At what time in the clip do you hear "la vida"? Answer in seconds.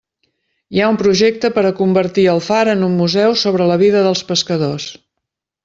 3.73-4.03